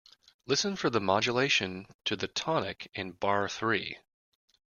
Listen 0.47 0.75
for 0.75 0.89
the 0.89 0.99
modulation 0.99 1.85
to 2.05 2.15
the 2.15 2.27
tonic 2.27 2.89
in 2.95 3.11
bar 3.11 3.47
three. 3.47 3.99